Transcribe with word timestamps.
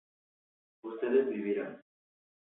ustedes 0.83 1.29
vivirán 1.29 1.79